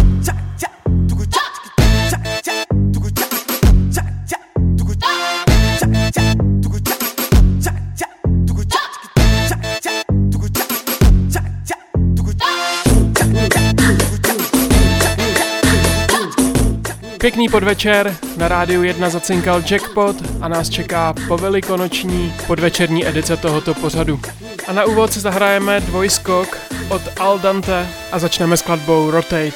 Pěkný 17.20 17.48
podvečer, 17.48 18.16
na 18.36 18.48
rádiu 18.48 18.82
1 18.82 19.10
zacinkal 19.10 19.62
Jackpot 19.70 20.16
a 20.40 20.48
nás 20.48 20.70
čeká 20.70 21.14
povelikonoční 21.28 22.34
podvečerní 22.46 23.06
edice 23.06 23.36
tohoto 23.36 23.74
pořadu. 23.74 24.20
A 24.66 24.72
na 24.72 24.84
úvod 24.84 25.12
si 25.12 25.20
zahrajeme 25.20 25.80
dvojskok 25.80 26.58
od 26.88 27.02
Al 27.20 27.38
Dante 27.38 27.88
a 28.12 28.18
začneme 28.18 28.56
skladbou 28.56 29.10
Rotate. 29.10 29.50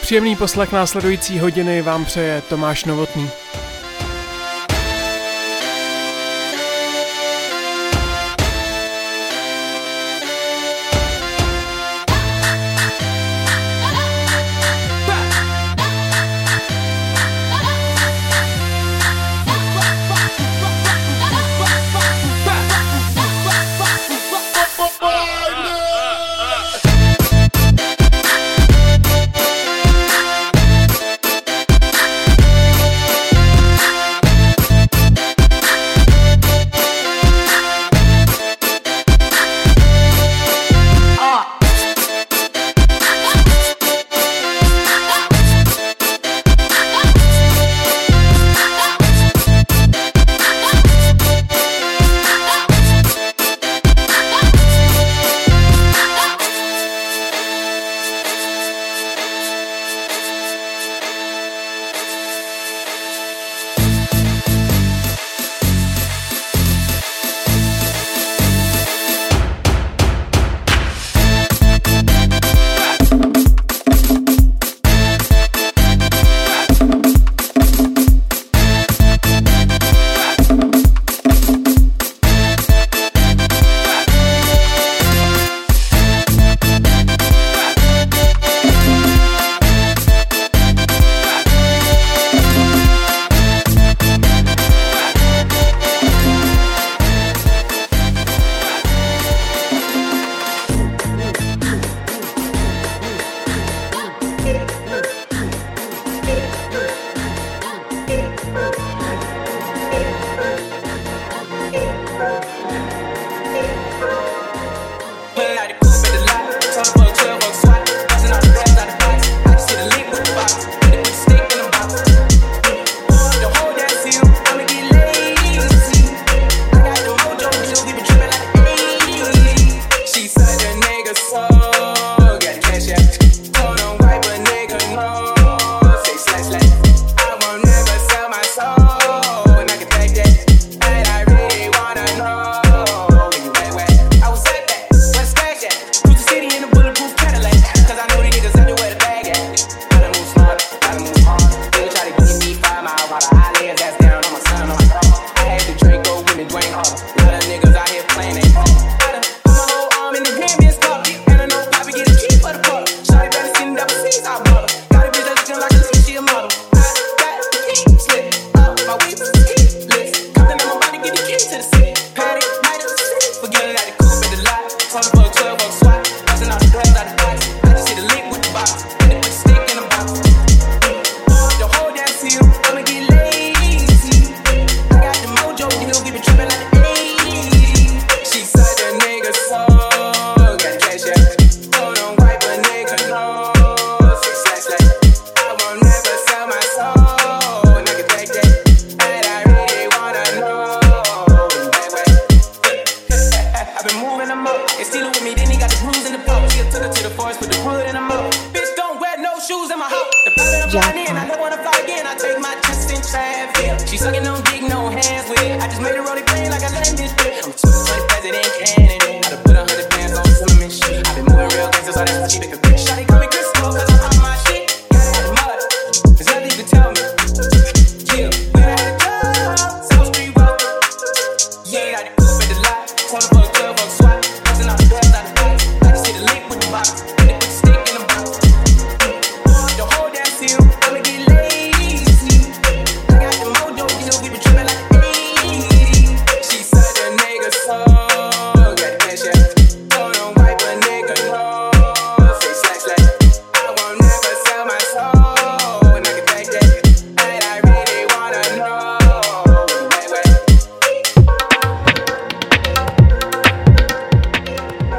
Příjemný 0.00 0.36
poslech 0.36 0.72
následující 0.72 1.38
hodiny 1.38 1.82
vám 1.82 2.04
přeje 2.04 2.42
Tomáš 2.48 2.84
Novotný. 2.84 3.30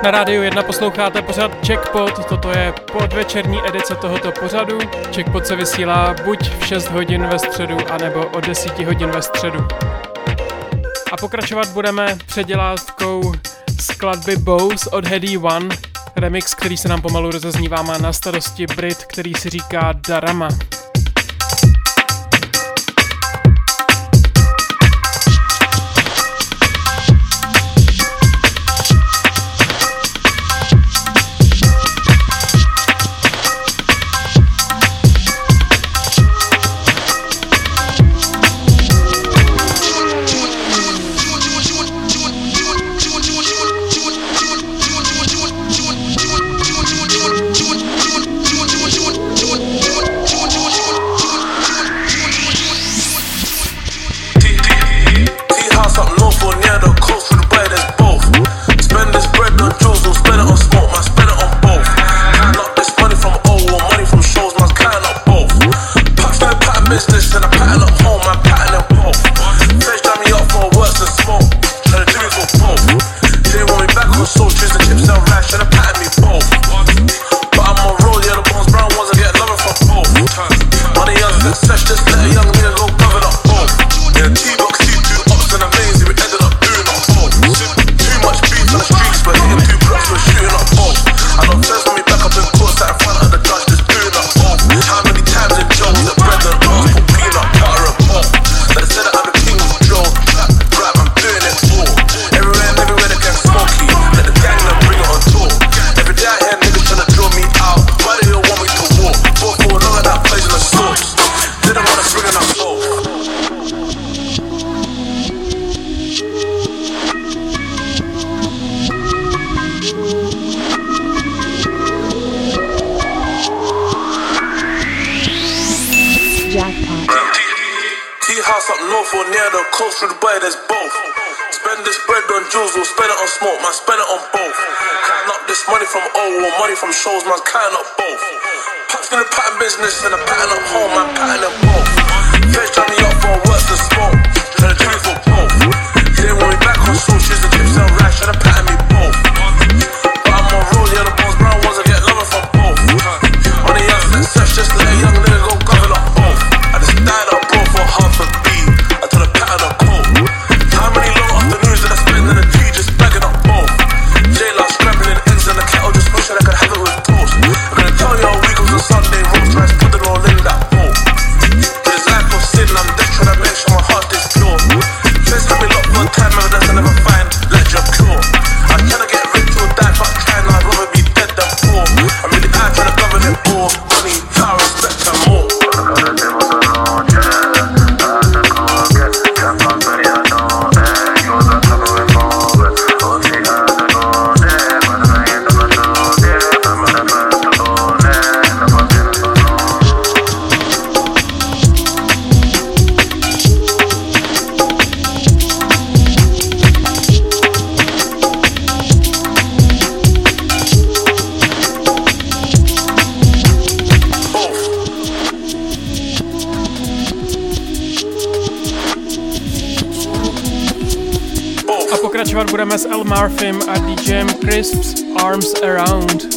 Na 0.08 0.12
rádiu 0.12 0.44
1 0.44 0.64
posloucháte 0.64 1.22
pořad 1.22 1.68
Checkpot, 1.68 2.26
toto 2.26 2.50
je 2.50 2.74
podvečerní 2.92 3.60
edice 3.68 3.96
tohoto 3.96 4.32
pořadu. 4.32 4.80
Checkpot 5.16 5.48
se 5.48 5.56
vysílá 5.56 6.16
buď 6.26 6.50
v 6.50 6.66
6 6.66 6.88
hodin 6.88 7.28
ve 7.28 7.40
středu, 7.40 7.78
anebo 7.92 8.28
o 8.28 8.42
10 8.42 8.80
hodin 8.80 9.10
ve 9.10 9.22
středu. 9.22 9.68
A 11.12 11.18
pokračovat 11.18 11.68
budeme 11.68 12.18
předělávkou 12.26 13.34
skladby 13.82 14.36
Bose 14.36 14.90
od 14.90 15.06
Heady 15.06 15.38
One, 15.38 15.76
remix, 16.16 16.54
který 16.54 16.78
se 16.78 16.88
nám 16.88 17.02
pomalu 17.02 17.32
rozeznívá, 17.32 17.82
má 17.82 17.98
na 17.98 18.14
starosti 18.14 18.68
Brit, 18.68 19.06
který 19.06 19.34
si 19.34 19.50
říká 19.50 19.94
Darama. 20.08 20.50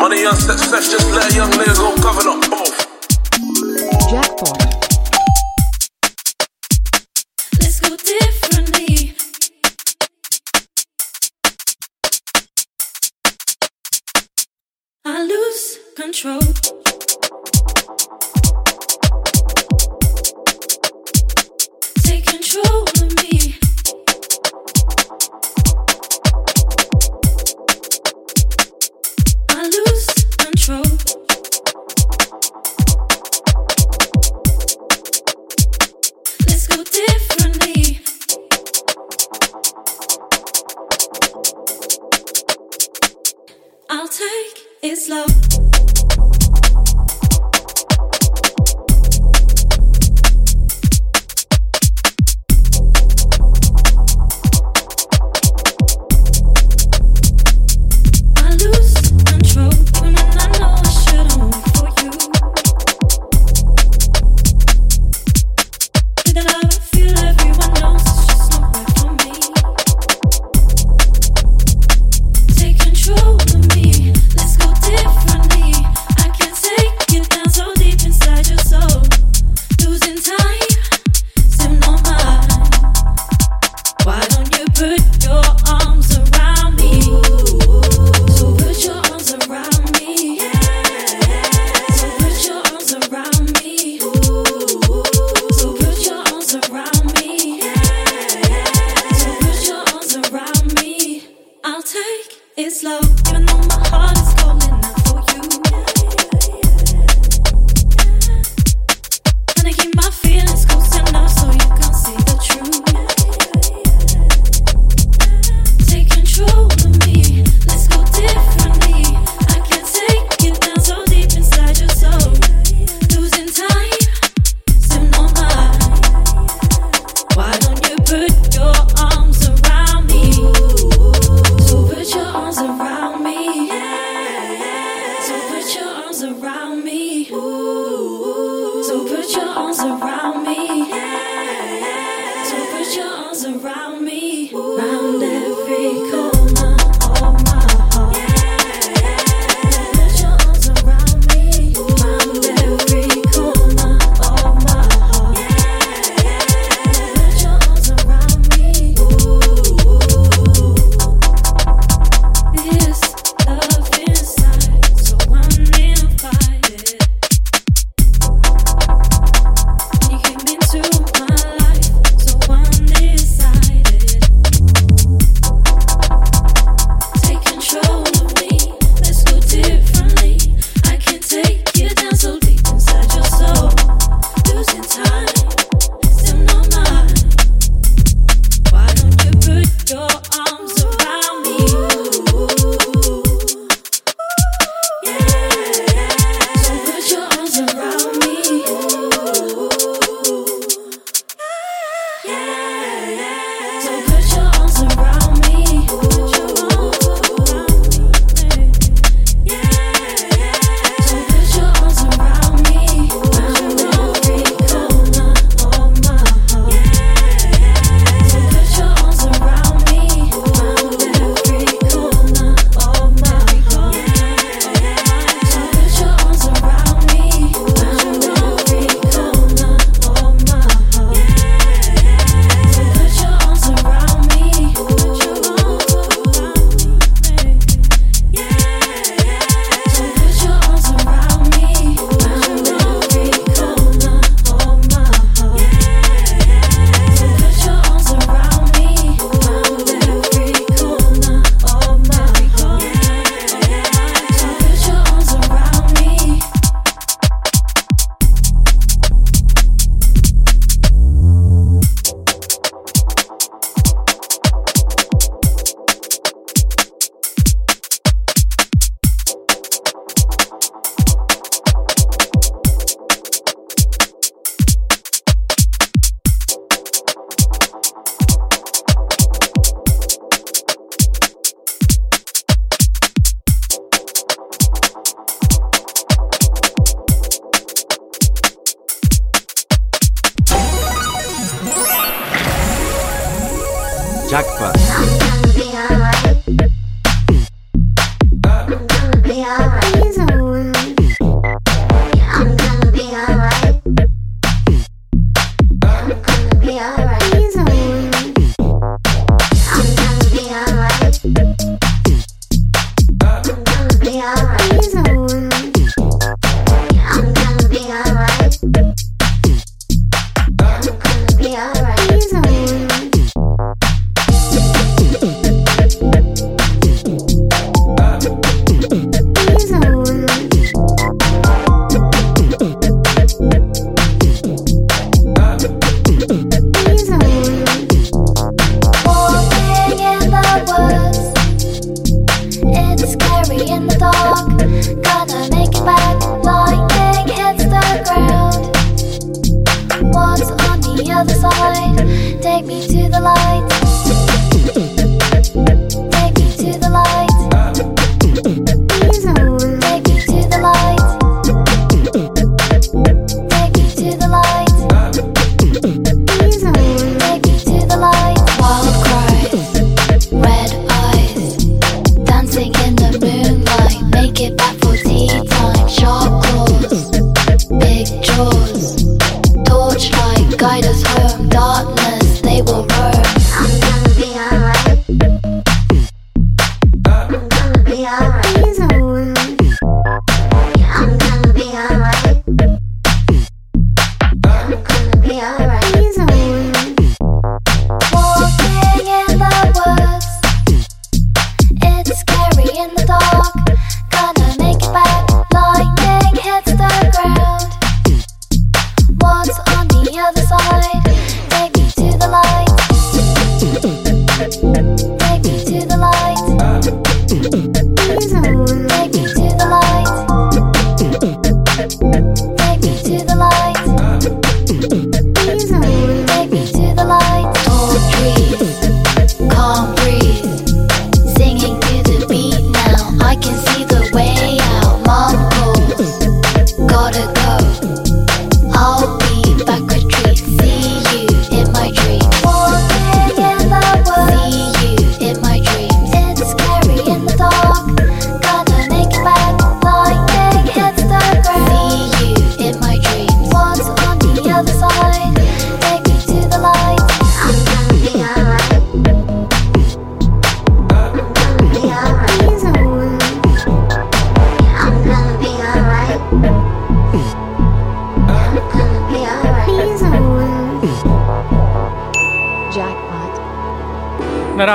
Money 0.00 0.24
on 0.24 0.34
set, 0.34 0.58
set. 0.58 0.79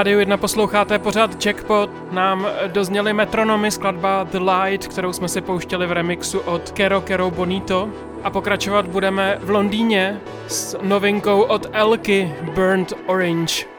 Rádiu 0.06 0.20
1 0.20 0.38
posloucháte 0.38 1.00
pořád 1.00 1.46
Jackpot. 1.46 1.90
Nám 2.12 2.48
dozněly 2.68 3.14
metronomy 3.14 3.72
skladba 3.72 4.24
The 4.24 4.38
Light, 4.38 4.88
kterou 4.88 5.14
jsme 5.14 5.28
si 5.28 5.42
pouštěli 5.42 5.88
v 5.88 5.92
remixu 5.92 6.40
od 6.40 6.72
Kero 6.72 7.02
Kero 7.02 7.32
Bonito. 7.32 7.90
A 8.24 8.30
pokračovat 8.30 8.88
budeme 8.88 9.38
v 9.42 9.50
Londýně 9.50 10.22
s 10.48 10.78
novinkou 10.82 11.42
od 11.42 11.68
Elky 11.74 12.36
Burnt 12.42 12.94
Orange. 13.06 13.75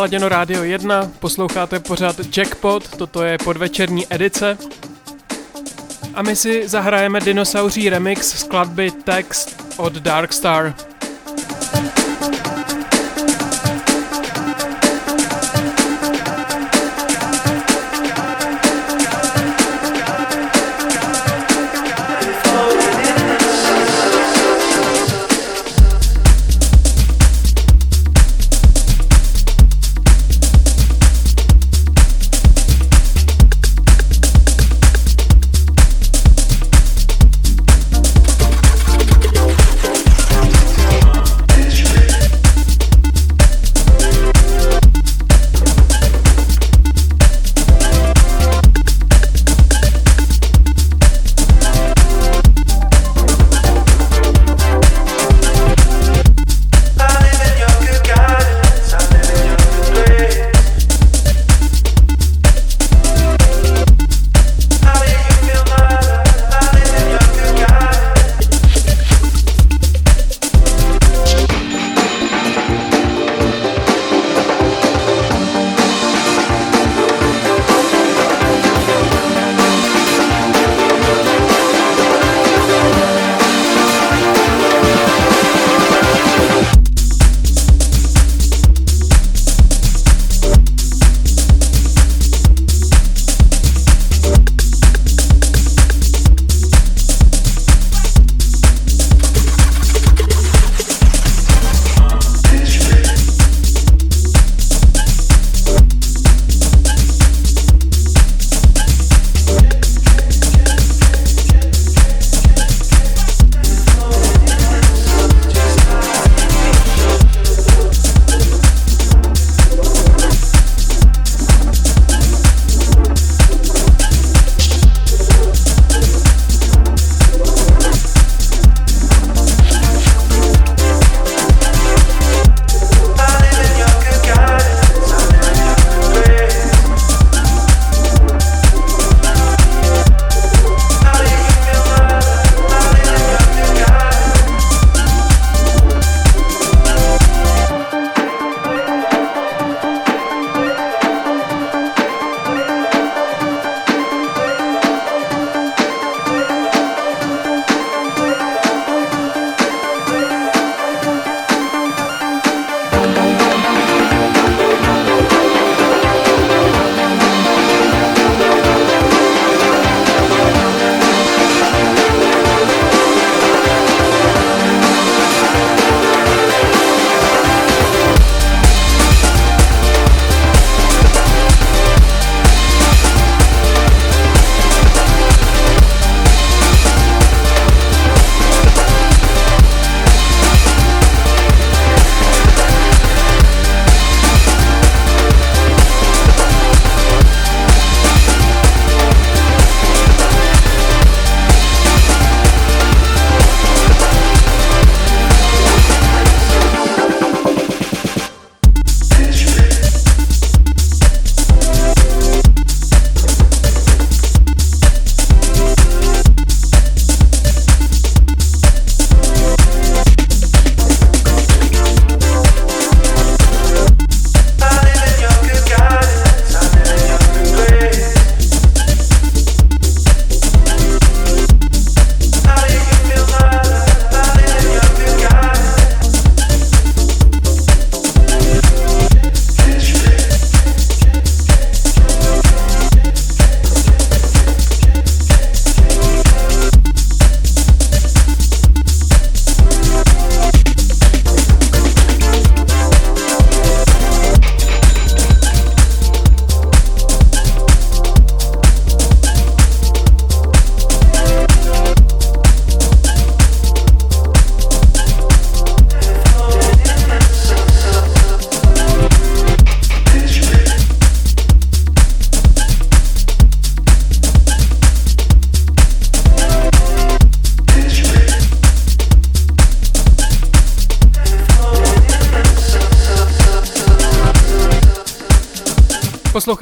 Naladěno 0.00 0.28
Rádio 0.28 0.62
1, 0.62 1.10
posloucháte 1.18 1.80
pořád 1.80 2.36
Jackpot, 2.36 2.96
toto 2.96 3.22
je 3.22 3.38
podvečerní 3.44 4.06
edice. 4.10 4.58
A 6.14 6.22
my 6.22 6.36
si 6.36 6.68
zahrajeme 6.68 7.20
dinosauří 7.20 7.90
remix 7.90 8.40
skladby 8.40 8.90
Text 8.90 9.74
od 9.76 9.92
Darkstar. 9.92 10.74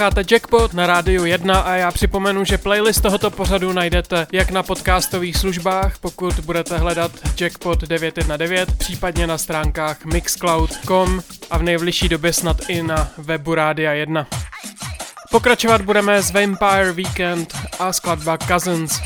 Posloucháte 0.09 0.35
Jackpot 0.35 0.75
na 0.75 0.87
rádiu 0.87 1.25
1 1.25 1.61
a 1.61 1.75
já 1.75 1.91
připomenu, 1.91 2.45
že 2.45 2.59
playlist 2.59 3.03
tohoto 3.03 3.31
pořadu 3.31 3.73
najdete 3.73 4.27
jak 4.33 4.51
na 4.51 4.63
podcastových 4.63 5.37
službách, 5.37 5.99
pokud 5.99 6.35
budete 6.41 6.79
hledat 6.79 7.13
Jackpot 7.41 7.81
919, 7.81 8.75
případně 8.79 9.27
na 9.27 9.39
stránkách 9.39 10.05
mixcloud.com 10.05 11.21
a 11.51 11.59
v 11.59 11.63
nejbližší 11.63 12.09
době 12.09 12.33
snad 12.33 12.57
i 12.69 12.83
na 12.83 13.09
webu 13.19 13.55
Rádia 13.55 13.93
1. 13.93 14.27
Pokračovat 15.31 15.83
budeme 15.83 16.23
s 16.23 16.31
Vampire 16.31 16.93
Weekend 16.93 17.55
a 17.79 17.93
skladba 17.93 18.39
Cousins. 18.39 19.01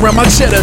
Around 0.00 0.16
my 0.16 0.28
cheddar. 0.28 0.62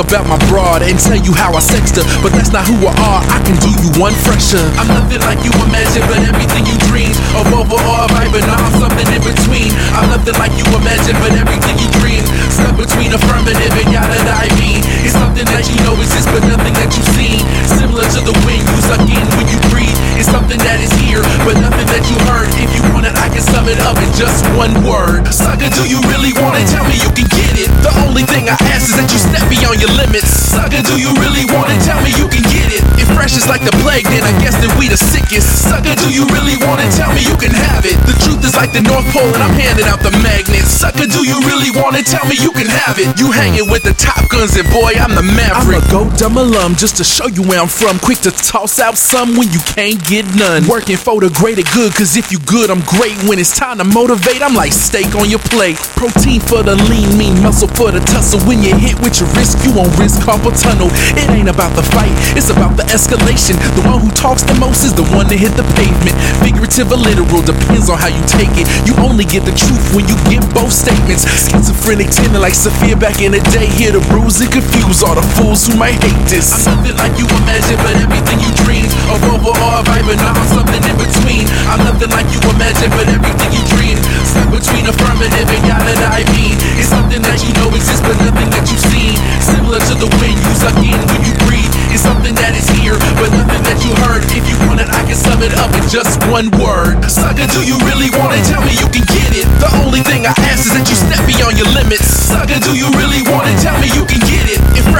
About 0.00 0.24
my 0.26 0.40
broad 0.48 0.80
and 0.80 0.96
tell 0.98 1.20
you 1.20 1.36
how 1.36 1.52
I 1.52 1.60
sexed 1.60 2.00
her, 2.00 2.04
but 2.24 2.32
that's 2.32 2.48
not 2.48 2.64
who 2.64 2.88
I 2.88 2.92
are. 3.04 3.20
I 3.20 3.38
can 3.44 3.52
do 3.60 3.68
you 3.84 3.92
one 4.00 4.16
fresher. 4.24 4.64
I'm 4.80 4.88
nothing 4.88 5.20
like 5.20 5.44
you 5.44 5.52
imagine, 5.60 6.00
but 6.08 6.24
everything 6.24 6.64
you 6.64 6.72
dream 6.88 7.12
of 7.36 7.44
over 7.52 7.76
or 7.76 7.98
a 8.00 8.08
vibe, 8.08 8.32
and 8.32 8.48
I'm 8.48 8.80
something 8.80 9.04
in 9.12 9.20
between. 9.20 9.68
I'm 9.92 10.08
nothing 10.08 10.40
like 10.40 10.56
you 10.56 10.64
imagine, 10.72 11.20
but 11.20 11.36
everything 11.36 11.76
you 11.76 11.88
dream 12.00 12.24
stuck 12.48 12.80
between 12.80 13.12
affirmative 13.12 13.76
and 13.76 13.92
yada 13.92 14.16
I 14.24 14.48
mean. 14.56 14.80
It's 15.04 15.12
something 15.12 15.44
that 15.44 15.68
you 15.68 15.76
know 15.84 15.92
exists, 16.00 16.32
but 16.32 16.48
nothing 16.48 16.72
that 16.80 16.90
you've 16.96 17.12
seen. 17.12 17.44
Similar 17.68 18.08
to 18.16 18.20
the 18.24 18.34
wind 18.48 18.64
you 18.64 18.80
suck 18.88 19.04
in 19.04 19.26
when 19.36 19.52
you 19.52 19.60
breathe. 19.68 19.96
It's 20.16 20.32
something 20.32 20.60
that 20.64 20.80
is 20.80 20.92
here, 20.96 21.20
but 21.44 21.60
nothing 21.60 21.88
that 21.92 22.04
you 22.08 22.16
heard. 22.28 22.48
If 22.56 22.72
you 22.72 22.82
want 22.92 23.04
it, 23.04 23.14
I 23.20 23.28
can 23.28 23.44
sum 23.44 23.68
it 23.68 23.80
up 23.84 24.00
in 24.00 24.08
just 24.16 24.48
one 24.56 24.72
word. 24.80 25.28
Sucker, 25.28 25.68
do 25.72 25.84
you 25.84 26.00
really 26.08 26.32
want 26.40 26.56
it? 26.56 26.68
Tell 26.72 26.84
me 26.88 26.96
you 27.00 27.12
can 27.12 27.28
get 27.32 27.56
it. 27.56 27.68
The 27.84 27.92
only 28.08 28.24
thing 28.24 28.48
I 28.48 28.56
ask 28.72 28.92
is 28.92 28.96
that 28.96 29.08
you 29.12 29.20
step 29.20 29.44
beyond 29.48 29.80
your 29.80 29.89
limits. 29.96 30.28
Sucker, 30.28 30.82
do 30.82 30.98
you 30.98 31.10
really 31.18 31.46
want 31.50 31.70
it? 31.70 31.80
Tell 31.86 32.00
me 32.02 32.10
you 32.14 32.26
can 32.28 32.42
get 32.50 32.70
it. 32.74 32.82
If 32.98 33.08
fresh 33.14 33.36
is 33.38 33.46
like 33.46 33.62
the 33.62 33.74
plague, 33.82 34.06
then 34.10 34.22
I 34.26 34.34
guess 34.42 34.58
that 34.58 34.70
we 34.78 34.90
the 34.90 34.98
sickest. 34.98 35.68
Sucker, 35.70 35.94
do 35.94 36.10
you 36.10 36.26
really 36.34 36.58
want 36.66 36.82
it? 36.82 36.90
Tell 36.94 37.10
me 37.14 37.22
you 37.22 37.36
can 37.38 37.54
have 37.54 37.86
it. 37.86 37.96
The 38.06 38.16
truth 38.22 38.42
is 38.44 38.54
like 38.58 38.74
the 38.74 38.82
North 38.82 39.06
Pole, 39.14 39.30
and 39.30 39.42
I'm 39.42 39.54
handing 39.54 39.86
out 39.86 40.02
the 40.02 40.12
magnets. 40.20 40.70
Sucker, 40.70 41.06
do 41.06 41.22
you 41.22 41.38
really 41.46 41.70
want 41.70 41.96
it? 41.96 42.06
Tell 42.06 42.26
me 42.26 42.36
you 42.38 42.50
can 42.52 42.66
have 42.66 42.98
it. 42.98 43.14
You 43.18 43.30
hanging 43.30 43.70
with 43.70 43.82
the 43.82 43.94
top 43.94 44.26
guns, 44.28 44.56
and 44.58 44.66
boy, 44.70 44.98
I'm 44.98 45.14
the 45.14 45.24
maverick. 45.24 45.82
I'm 45.82 45.86
a 45.86 45.90
go 45.90 46.02
dumb 46.18 46.36
alum 46.36 46.74
just 46.74 46.96
to 46.98 47.04
show 47.04 47.26
you 47.26 47.42
where 47.46 47.60
I'm 47.60 47.70
from. 47.70 47.98
Quick 47.98 48.18
to 48.26 48.32
toss 48.32 48.78
out 48.78 48.98
some 48.98 49.36
when 49.38 49.50
you 49.50 49.60
can't 49.64 49.98
get 50.04 50.26
none. 50.34 50.66
Working 50.66 50.98
for 50.98 51.20
the 51.20 51.30
greater 51.30 51.66
good, 51.72 51.94
cause 51.94 52.16
if 52.16 52.32
you 52.32 52.38
good, 52.46 52.70
I'm 52.70 52.82
great. 52.86 53.16
When 53.30 53.38
it's 53.38 53.54
time 53.54 53.78
to 53.78 53.86
motivate, 53.86 54.42
I'm 54.42 54.54
like 54.54 54.72
steak 54.72 55.14
on 55.14 55.30
your 55.30 55.42
plate. 55.50 55.76
Protein 55.94 56.40
for 56.40 56.62
the 56.62 56.74
lean, 56.90 57.16
mean 57.16 57.38
muscle 57.42 57.68
for 57.68 57.90
the 57.90 58.00
tussle. 58.00 58.40
When 58.46 58.62
you 58.62 58.74
hit 58.74 58.98
with 59.00 59.20
your 59.20 59.30
risk, 59.38 59.62
you 59.64 59.69
won't 59.74 59.92
risk 59.98 60.22
carpal 60.22 60.54
tunnel. 60.54 60.88
It 61.18 61.28
ain't 61.34 61.50
about 61.50 61.74
the 61.76 61.84
fight, 61.92 62.12
it's 62.38 62.50
about 62.50 62.78
the 62.78 62.86
escalation. 62.88 63.58
The 63.76 63.84
one 63.84 64.00
who 64.00 64.10
talks 64.14 64.42
the 64.42 64.54
most 64.56 64.86
is 64.86 64.94
the 64.94 65.04
one 65.12 65.26
that 65.28 65.38
hit 65.38 65.52
the 65.58 65.66
pavement. 65.76 66.16
Figurative 66.40 66.88
or 66.90 67.00
literal, 67.00 67.42
depends 67.42 67.90
on 67.90 67.98
how 67.98 68.08
you 68.08 68.22
take 68.30 68.54
it. 68.56 68.66
You 68.86 68.96
only 69.02 69.26
get 69.26 69.44
the 69.44 69.54
truth 69.54 69.82
when 69.92 70.08
you 70.08 70.16
get 70.30 70.40
both 70.56 70.72
statements. 70.72 71.26
Schizophrenic 71.26 72.10
tending 72.10 72.40
like 72.40 72.56
Sophia 72.56 72.96
back 72.96 73.20
in 73.20 73.36
the 73.36 73.42
day. 73.52 73.66
Here 73.66 73.92
to 73.92 74.02
bruise 74.08 74.40
and 74.40 74.50
confuse 74.50 75.02
all 75.02 75.14
the 75.14 75.26
fools 75.36 75.66
who 75.66 75.76
might 75.76 75.98
hate 76.00 76.24
this. 76.30 76.66
I'm 76.66 76.80
nothing 76.80 76.96
like 76.96 77.14
you 77.20 77.26
imagine, 77.44 77.78
but 77.82 77.94
everything 77.98 78.38
you 78.40 78.50
dream 78.64 78.86
of 79.12 79.20
over 79.28 79.52
or 79.52 79.82
vibe, 79.84 80.08
and 80.08 80.20
I'm 80.22 80.38
something 80.48 80.82
in 80.82 80.96
between. 80.96 81.44
I'm 81.68 81.82
nothing 81.84 82.10
like 82.10 82.26
you 82.30 82.40
imagine 82.50 82.60
imagine, 82.60 82.90
but 82.92 83.08
everything 83.08 83.50
you 83.56 83.64
dream. 83.72 83.96
Stuck 84.30 84.46
between 84.54 84.86
affirmative 84.86 85.48
and 85.50 85.62
God 85.66 85.82
that 85.82 85.98
I 86.14 86.22
mean. 86.38 86.54
It's 86.78 86.86
something 86.86 87.18
that 87.22 87.42
you 87.42 87.50
know 87.58 87.66
exists, 87.74 88.02
but 88.06 88.14
nothing 88.22 88.46
that 88.54 88.62
you've 88.70 88.86
seen. 88.94 89.18
Similar 89.42 89.82
to 89.90 89.94
the 89.98 90.10
wind 90.22 90.38
you 90.38 90.54
suck 90.54 90.78
in 90.78 90.98
when 91.10 91.22
you 91.26 91.34
breathe. 91.46 91.66
It's 91.90 92.06
something 92.06 92.34
that 92.38 92.54
is 92.54 92.70
here, 92.78 92.94
but 93.18 93.34
nothing 93.34 93.62
that 93.66 93.82
you 93.82 93.90
heard. 94.06 94.22
If 94.30 94.46
you 94.46 94.54
want 94.70 94.78
it, 94.78 94.86
I 94.86 95.02
can 95.02 95.18
sum 95.18 95.42
it 95.42 95.50
up 95.58 95.74
in 95.74 95.82
just 95.90 96.22
one 96.30 96.46
word. 96.62 97.02
Sucker, 97.10 97.46
do 97.50 97.66
you 97.66 97.74
really 97.90 98.10
want 98.14 98.38
it? 98.38 98.46
Tell 98.46 98.62
me 98.62 98.78
you 98.78 98.86
can 98.94 99.02
get 99.10 99.34
it. 99.34 99.46
The 99.58 99.70
only 99.82 100.02
thing 100.06 100.30
I 100.30 100.34
ask 100.46 100.62
is 100.62 100.78
that 100.78 100.86
you 100.86 100.94
step 100.94 101.22
beyond 101.26 101.58
your 101.58 101.70
limits. 101.74 102.06
Sucker, 102.06 102.62
do 102.62 102.78
you 102.78 102.86
really 102.94 103.26
want 103.26 103.29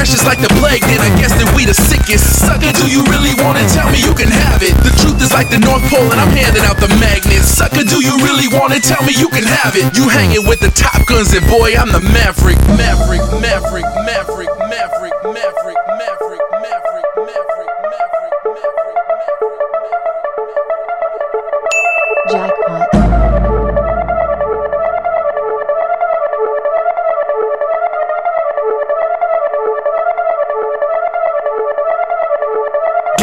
is 0.09 0.25
like 0.25 0.41
the 0.41 0.49
plague, 0.57 0.81
then 0.89 0.97
I 1.05 1.13
guess 1.21 1.37
that 1.37 1.53
we 1.53 1.69
the 1.69 1.77
sickest. 1.77 2.25
Sucker, 2.41 2.73
do 2.73 2.89
you 2.89 3.05
really 3.13 3.37
want 3.45 3.61
it? 3.61 3.69
Tell 3.69 3.85
me 3.93 4.01
you 4.01 4.17
can 4.17 4.33
have 4.33 4.65
it. 4.65 4.73
The 4.81 4.97
truth 4.97 5.21
is 5.21 5.29
like 5.37 5.53
the 5.53 5.61
North 5.61 5.85
Pole, 5.93 6.09
and 6.09 6.17
I'm 6.17 6.33
handing 6.33 6.65
out 6.65 6.81
the 6.81 6.89
magnets. 6.97 7.53
Sucker, 7.53 7.85
do 7.85 8.01
you 8.01 8.17
really 8.25 8.49
want 8.49 8.73
it? 8.73 8.81
Tell 8.81 9.05
me 9.05 9.13
you 9.13 9.29
can 9.29 9.45
have 9.45 9.77
it. 9.77 9.93
You 9.93 10.09
hanging 10.09 10.49
with 10.49 10.65
the 10.65 10.73
top 10.73 11.05
guns, 11.05 11.37
and 11.37 11.45
boy, 11.53 11.77
I'm 11.77 11.93
the 11.93 12.01
maverick, 12.01 12.57
maverick, 12.81 13.21
maverick, 13.45 13.85
maverick, 14.09 14.30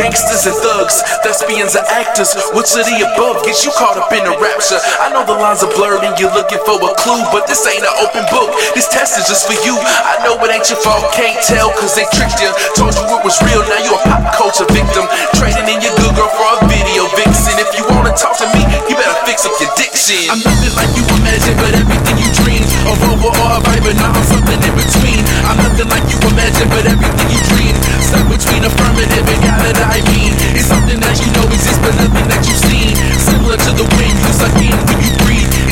Gangsters 0.07 0.47
and 0.47 0.55
thugs, 0.63 1.03
thespians 1.19 1.75
and 1.75 1.83
actors. 1.91 2.31
Which 2.55 2.71
of 2.79 2.87
the 2.87 2.95
above 3.03 3.43
gets 3.43 3.67
you 3.67 3.75
caught 3.75 3.99
up 3.99 4.07
in 4.15 4.23
a 4.23 4.31
rapture? 4.39 4.79
I 5.03 5.11
know 5.11 5.27
the 5.27 5.35
lines 5.35 5.67
are 5.67 5.73
blurred 5.75 5.99
and 6.07 6.15
you're 6.15 6.31
looking 6.31 6.63
for 6.63 6.79
a 6.79 6.95
clue, 6.95 7.19
but 7.35 7.43
this 7.43 7.59
ain't 7.67 7.83
an 7.83 7.91
open 7.99 8.23
book. 8.31 8.55
This 8.71 8.87
test 8.87 9.19
is 9.19 9.27
just 9.27 9.51
for 9.51 9.59
you. 9.67 9.75
I 9.75 10.23
know 10.23 10.39
it 10.39 10.47
ain't 10.47 10.63
your 10.71 10.79
fault, 10.79 11.11
can't 11.11 11.35
tell 11.43 11.75
cause 11.75 11.99
they 11.99 12.07
tricked 12.15 12.39
you. 12.39 12.47
Told 12.79 12.95
you 12.95 13.03
it 13.03 13.19
was 13.19 13.35
real, 13.51 13.59
now 13.67 13.83
you're 13.83 13.99
a 13.99 14.07
pop 14.07 14.31
culture 14.31 14.63
victim. 14.71 15.03
Trading 15.35 15.67
in 15.67 15.83
your 15.83 15.91
good 15.99 16.15
girl 16.15 16.31
for 16.39 16.55
a 16.55 16.57
video 16.71 17.03
vixen. 17.11 17.59
If 17.59 17.75
you 17.75 17.83
wanna 17.91 18.15
talk 18.15 18.39
to 18.39 18.47
me, 18.55 18.63
you 18.87 18.95
better 18.95 19.19
fix 19.27 19.43
up 19.43 19.59
your 19.59 19.75
diction. 19.75 20.31
I'm 20.31 20.39
nothing 20.39 20.71
like 20.79 20.91
you 20.95 21.03
imagine, 21.19 21.59
but 21.59 21.75
everything 21.75 22.15
you 22.15 22.31
dream 22.31 22.63
of 22.87 22.95
over 23.11 23.27
or 23.43 23.59
a 23.59 23.59
but 23.59 23.95
now 23.99 24.11
I'm 24.15 24.23
something 24.23 24.55
in 24.55 24.73
between. 24.75 25.19
I'm 25.47 25.59
nothing 25.59 25.87
like 25.91 26.07
you 26.07 26.15
imagine, 26.31 26.67
but 26.71 26.87
everything 26.87 27.27
you 27.27 27.41
dream. 27.51 27.75
Stuck 27.99 28.23
between 28.31 28.63
affirmative 28.63 29.27
and 29.27 29.39
reality. 29.43 29.96
I 29.97 30.01
mean. 30.13 30.33
It's 30.53 30.69
something 30.69 30.99
that 31.01 31.17
you 31.17 31.29
know 31.33 31.45
exists, 31.49 31.81
but 31.81 31.95
nothing 31.97 32.27
that 32.29 32.45
you've 32.45 32.61
seen. 32.69 32.93
Similar 33.17 33.57
to 33.57 33.71
the 33.73 33.85
wind 33.97 34.13
you 34.13 34.33
suck 34.33 34.53
in 34.61 34.77
when 34.85 34.97
you 35.01 35.26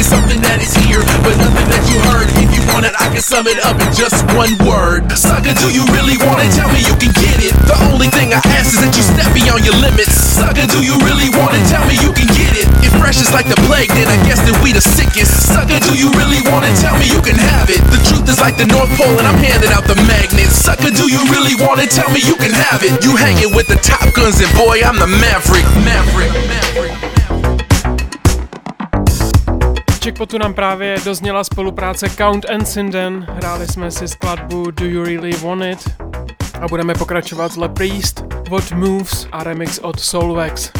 Something 0.06 0.38
that 0.46 0.62
is 0.62 0.70
here, 0.86 1.02
but 1.26 1.34
nothing 1.42 1.66
that 1.74 1.82
you 1.90 1.98
heard. 2.14 2.30
If 2.38 2.54
you 2.54 2.62
want 2.70 2.86
it, 2.86 2.94
I 2.94 3.10
can 3.10 3.26
sum 3.26 3.50
it 3.50 3.58
up 3.66 3.74
in 3.82 3.90
just 3.90 4.22
one 4.38 4.54
word. 4.62 5.10
Sucker, 5.18 5.58
do 5.58 5.74
you 5.74 5.82
really 5.98 6.14
want 6.22 6.46
it? 6.46 6.54
Tell 6.54 6.70
me 6.70 6.86
you 6.86 6.94
can 7.02 7.10
get 7.18 7.42
it. 7.42 7.58
The 7.66 7.74
only 7.90 8.14
thing 8.14 8.30
I 8.30 8.38
ask 8.54 8.70
is 8.70 8.86
that 8.86 8.94
you 8.94 9.02
step 9.02 9.34
beyond 9.34 9.66
your 9.66 9.74
limits. 9.82 10.14
Sucker, 10.14 10.70
do 10.70 10.86
you 10.86 10.94
really 11.02 11.34
want 11.34 11.58
it? 11.58 11.66
Tell 11.74 11.82
me 11.90 11.98
you 11.98 12.14
can 12.14 12.30
get 12.38 12.54
it. 12.54 12.70
If 12.86 12.94
fresh 13.02 13.18
is 13.18 13.34
like 13.34 13.50
the 13.50 13.58
plague, 13.66 13.90
then 13.98 14.06
I 14.06 14.22
guess 14.30 14.46
that 14.46 14.54
we 14.62 14.78
the 14.78 14.86
sickest. 14.86 15.50
Sucker, 15.50 15.82
do 15.82 15.98
you 15.98 16.14
really 16.14 16.46
want 16.54 16.70
it? 16.70 16.78
Tell 16.78 16.94
me 17.02 17.10
you 17.10 17.26
can 17.26 17.42
have 17.42 17.74
it. 17.74 17.82
The 17.90 17.98
truth 18.06 18.30
is 18.30 18.38
like 18.38 18.62
the 18.62 18.70
North 18.70 18.94
Pole, 18.94 19.18
and 19.18 19.26
I'm 19.26 19.42
handing 19.42 19.74
out 19.74 19.90
the 19.90 19.98
magnets. 20.06 20.54
Sucker, 20.54 20.94
do 20.94 21.10
you 21.10 21.26
really 21.34 21.58
want 21.58 21.82
it? 21.82 21.90
Tell 21.90 22.14
me 22.14 22.22
you 22.22 22.38
can 22.38 22.54
have 22.54 22.86
it. 22.86 22.94
You 23.02 23.18
hanging 23.18 23.58
with 23.58 23.66
the 23.66 23.82
top 23.82 24.06
guns, 24.14 24.38
and 24.38 24.54
boy, 24.54 24.86
I'm 24.86 25.02
the 25.02 25.10
maverick, 25.10 25.66
maverick, 25.82 26.30
maverick. 26.46 26.85
Jackpotu 30.06 30.38
nám 30.38 30.54
právě 30.54 30.96
dozněla 31.06 31.44
spolupráce 31.44 32.10
Count 32.10 32.50
and 32.50 32.66
Sinden, 32.66 33.28
hráli 33.30 33.68
jsme 33.68 33.92
si 33.92 34.08
skladbu 34.08 34.72
Do 34.72 34.86
You 34.86 35.04
Really 35.04 35.32
Want 35.32 35.64
It 35.64 35.90
a 36.62 36.68
budeme 36.68 36.94
pokračovat 36.94 37.52
s 37.52 37.58
Le 37.58 37.70
Priest, 37.70 38.24
What 38.50 38.72
Moves 38.72 39.28
a 39.32 39.44
remix 39.44 39.80
od 39.80 40.00
Soulwax. 40.00 40.72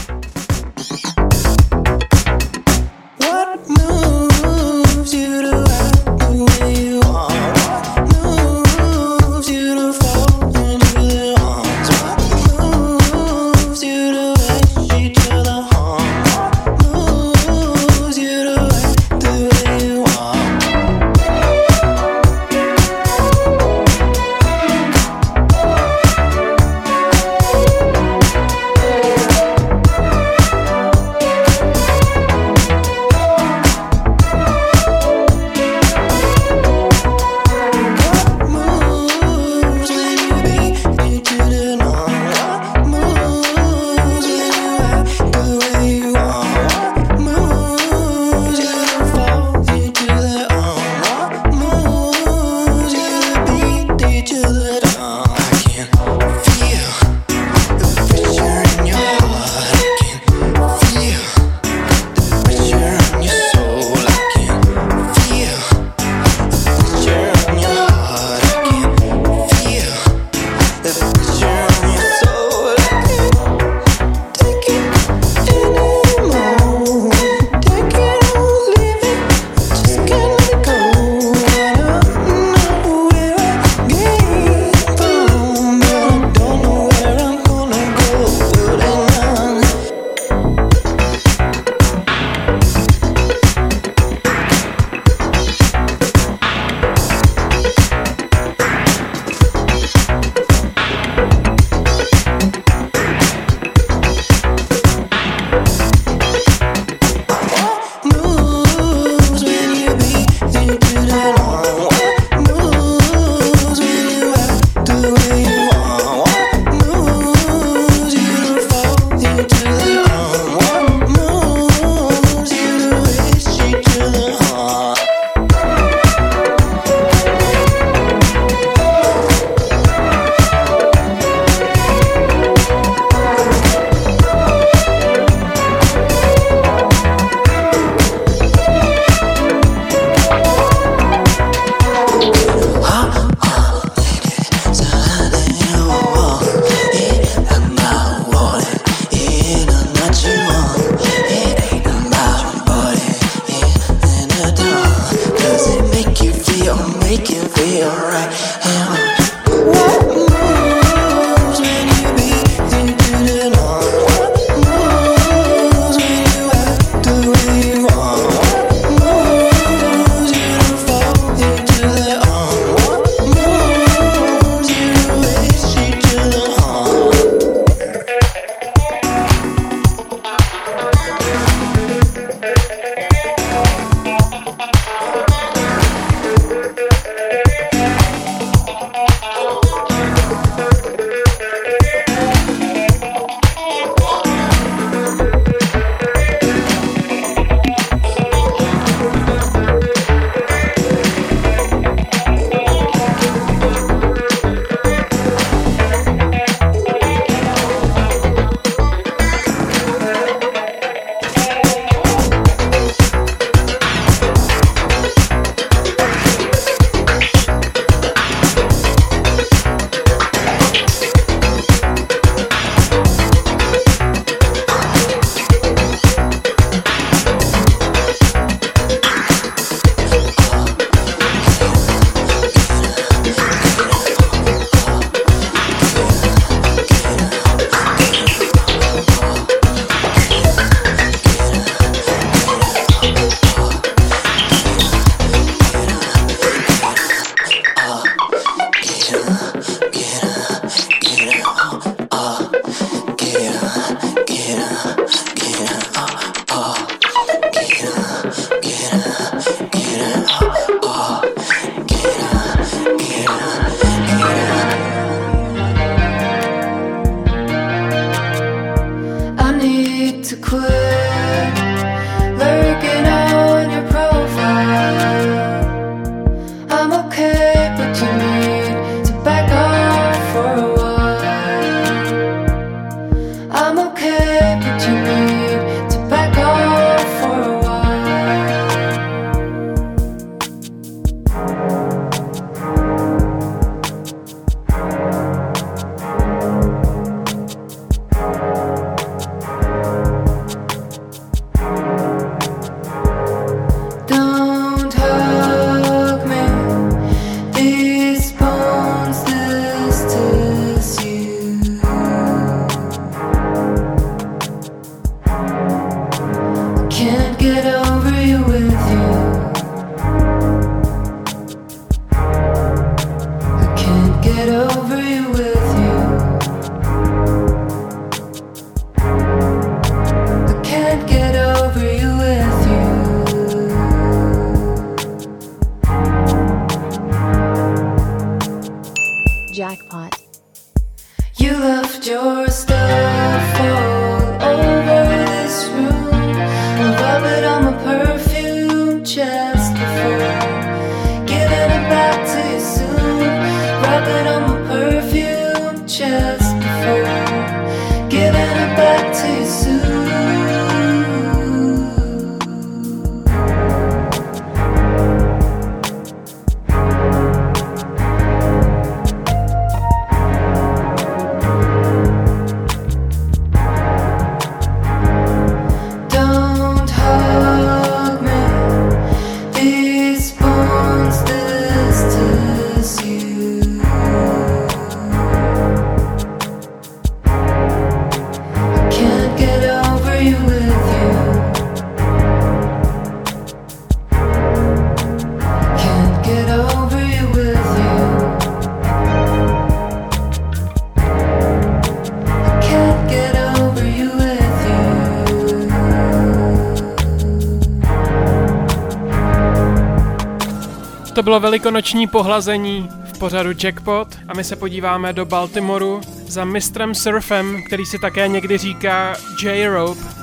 bylo 411.26 411.40
velikonoční 411.40 412.08
pohlazení 412.08 412.90
v 413.14 413.18
pořadu 413.18 413.50
Jackpot 413.64 414.08
a 414.28 414.34
my 414.34 414.44
se 414.44 414.56
podíváme 414.56 415.14
do 415.14 415.26
Baltimoru 415.26 416.02
za 416.28 416.46
mistrem 416.46 416.96
surfem, 416.96 417.64
který 417.68 417.86
si 417.86 418.00
také 418.00 418.28
někdy 418.28 418.58
říká 418.58 419.16
J-Rope. 419.44 420.15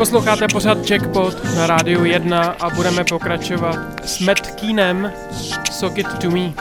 Posloucháte 0.00 0.48
pořád 0.52 0.90
Jackpot 0.90 1.44
na 1.56 1.66
rádiu 1.66 2.04
1 2.04 2.42
a 2.60 2.70
budeme 2.70 3.04
pokračovat 3.04 3.76
s 4.04 4.18
Matt 4.18 4.50
Keenem 4.50 5.12
Sock 5.70 5.98
It 5.98 6.18
To 6.20 6.30
Me. 6.30 6.52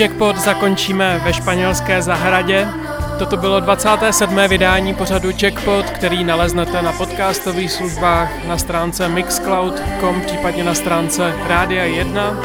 Jackpot 0.00 0.36
zakončíme 0.36 1.20
ve 1.24 1.32
španělské 1.32 2.02
zahradě. 2.02 2.68
Toto 3.18 3.36
bylo 3.36 3.60
27. 3.60 4.36
vydání 4.48 4.94
pořadu 4.94 5.30
Jackpot, 5.42 5.90
který 5.90 6.24
naleznete 6.24 6.82
na 6.82 6.92
podcastových 6.92 7.72
službách 7.72 8.44
na 8.44 8.58
stránce 8.58 9.08
mixcloud.com, 9.08 10.20
případně 10.20 10.64
na 10.64 10.74
stránce 10.74 11.34
Rádia 11.46 11.84
1. 11.84 12.40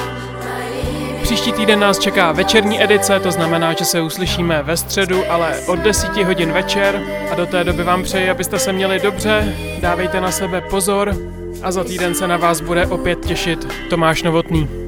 Příští 1.21 1.51
týden 1.51 1.79
nás 1.79 1.99
čeká 1.99 2.31
večerní 2.31 2.83
edice, 2.83 3.19
to 3.19 3.31
znamená, 3.31 3.73
že 3.73 3.85
se 3.85 4.01
uslyšíme 4.01 4.63
ve 4.63 4.77
středu, 4.77 5.23
ale 5.29 5.59
od 5.67 5.79
10 5.79 6.17
hodin 6.17 6.51
večer 6.51 7.01
a 7.31 7.35
do 7.35 7.45
té 7.45 7.63
doby 7.63 7.83
vám 7.83 8.03
přeji, 8.03 8.29
abyste 8.29 8.59
se 8.59 8.73
měli 8.73 8.99
dobře, 8.99 9.55
dávejte 9.79 10.21
na 10.21 10.31
sebe 10.31 10.61
pozor 10.61 11.17
a 11.63 11.71
za 11.71 11.83
týden 11.83 12.15
se 12.15 12.27
na 12.27 12.37
vás 12.37 12.61
bude 12.61 12.87
opět 12.87 13.25
těšit 13.25 13.67
Tomáš 13.89 14.23
Novotný. 14.23 14.84